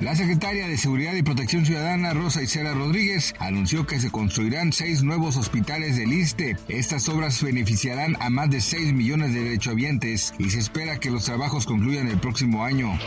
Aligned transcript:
La 0.00 0.16
secretaria 0.16 0.66
de 0.66 0.78
Seguridad 0.78 1.12
y 1.12 1.22
Protección 1.22 1.66
Ciudadana, 1.66 2.14
Rosa 2.14 2.40
Isela 2.40 2.72
Rodríguez, 2.72 3.34
anunció 3.38 3.86
que 3.86 4.00
se 4.00 4.10
construirán 4.10 4.72
seis 4.72 5.02
nuevos 5.02 5.36
hospitales 5.36 5.94
del 5.94 6.14
ISTE. 6.14 6.56
Estas 6.68 7.06
obras 7.10 7.42
beneficiarán 7.42 8.16
a 8.18 8.30
más 8.30 8.48
de 8.48 8.62
6 8.62 8.94
millones 8.94 9.34
de 9.34 9.44
derechohabientes 9.44 10.32
y 10.38 10.48
se 10.48 10.58
espera 10.58 10.98
que 10.98 11.10
los 11.10 11.26
trabajos 11.26 11.66
concluyan 11.66 12.08
el 12.08 12.18
próximo 12.18 12.64
año. 12.64 12.98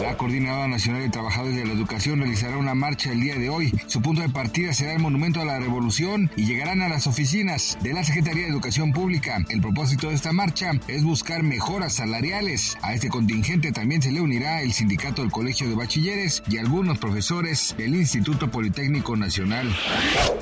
La 0.00 0.16
Coordinadora 0.16 0.68
Nacional 0.68 1.02
de 1.02 1.08
Trabajadores 1.08 1.56
de 1.56 1.64
la 1.64 1.72
Educación 1.72 2.20
realizará 2.20 2.56
una 2.56 2.76
marcha 2.76 3.10
el 3.10 3.20
día 3.20 3.34
de 3.34 3.48
hoy. 3.48 3.72
Su 3.88 4.00
punto 4.00 4.22
de 4.22 4.28
partida 4.28 4.72
será 4.74 4.92
el 4.92 5.00
Monumento 5.00 5.40
a 5.40 5.44
la 5.44 5.58
Revolución 5.58 6.30
y 6.36 6.44
llegarán 6.44 6.82
a 6.82 6.88
las 6.88 7.08
oficinas 7.08 7.76
de 7.82 7.94
la 7.94 8.04
Secretaría 8.04 8.44
de 8.44 8.50
Educación 8.50 8.92
Pública. 8.92 9.44
El 9.48 9.60
propósito 9.60 10.08
de 10.08 10.14
esta 10.14 10.32
marcha 10.32 10.70
es 10.86 11.02
buscar 11.02 11.42
mejoras 11.42 11.94
salariales. 11.94 12.78
A 12.82 12.94
este 12.94 13.08
contingente 13.08 13.72
también 13.72 14.02
se 14.02 14.12
le 14.12 14.20
unirá 14.20 14.62
el 14.62 14.72
Sindicato 14.72 15.22
del 15.22 15.32
Colegio 15.32 15.68
de 15.68 15.74
Bachilleres 15.74 16.11
y 16.46 16.58
algunos 16.58 16.98
profesores 16.98 17.74
del 17.78 17.94
Instituto 17.94 18.50
Politécnico 18.50 19.16
Nacional. 19.16 19.74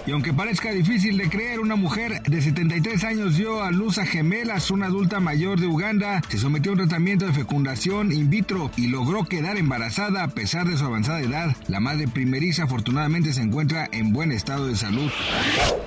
Y 0.04 0.10
aunque 0.10 0.32
parezca 0.32 0.72
difícil 0.72 1.16
de 1.16 1.28
creer, 1.28 1.60
una 1.60 1.76
mujer 1.76 2.22
de 2.22 2.42
73 2.42 3.04
años 3.04 3.36
dio 3.36 3.62
a 3.62 3.70
luz 3.70 3.98
a 3.98 4.06
gemelas, 4.06 4.70
una 4.72 4.86
adulta 4.86 5.20
mayor 5.20 5.60
de 5.60 5.68
Uganda, 5.68 6.22
se 6.28 6.38
sometió 6.38 6.72
a 6.72 6.74
un 6.74 6.80
tratamiento 6.80 7.26
de 7.26 7.32
fecundación 7.32 8.10
in 8.10 8.30
vitro 8.30 8.70
y 8.76 8.88
logró 8.88 9.24
quedar 9.26 9.58
embarazada 9.58 10.24
a 10.24 10.28
pesar 10.28 10.66
de 10.66 10.76
su 10.76 10.84
avanzada 10.84 11.20
edad. 11.20 11.56
La 11.68 11.78
madre 11.78 12.08
primeriza 12.08 12.64
afortunadamente 12.64 13.32
se 13.32 13.42
encuentra 13.42 13.88
en 13.92 14.12
buen 14.12 14.32
estado 14.32 14.66
de 14.66 14.76
salud. 14.76 15.10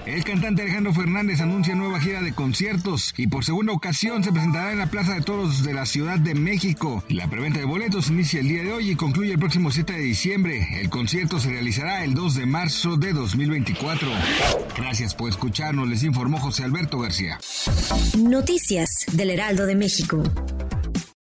El 0.06 0.24
cantante 0.24 0.62
Alejandro 0.62 0.94
Fernández 0.94 1.42
anuncia 1.42 1.76
nueva 1.76 2.00
gira 2.00 2.22
de 2.22 2.34
conciertos 2.34 3.14
y 3.18 3.28
por 3.28 3.44
segunda 3.44 3.74
ocasión 3.74 4.24
se 4.24 4.32
presentará 4.32 4.72
en 4.72 4.80
la 4.80 4.88
Plaza 4.88 5.14
de 5.14 5.22
Toros 5.22 5.64
de 5.64 5.74
la 5.74 5.86
Ciudad 5.86 6.20
de 6.20 6.36
México. 6.36 7.04
La 7.10 7.30
preventa 7.30 7.60
de 7.60 7.66
boletos 7.66 8.10
inicia 8.10 8.40
el 8.40 8.48
día 8.48 8.64
de 8.64 8.72
hoy 8.72 8.92
y 8.92 8.96
concluye 8.96 9.34
el 9.34 9.40
próximo 9.40 9.73
7 9.74 9.92
de 9.92 10.00
diciembre. 10.00 10.68
El 10.80 10.90
concierto 10.92 11.40
se 11.40 11.50
realizará 11.50 12.04
el 12.04 12.14
2 12.14 12.36
de 12.36 12.46
marzo 12.46 12.96
de 12.96 13.12
2024. 13.12 14.08
Gracias 14.78 15.16
por 15.16 15.32
escucharnos, 15.32 15.88
les 15.88 16.04
informó 16.04 16.38
José 16.38 16.64
Alberto 16.64 17.00
García. 17.00 17.40
Noticias 18.20 19.06
del 19.14 19.32
Heraldo 19.32 19.66
de 19.66 19.76
México. 19.76 20.22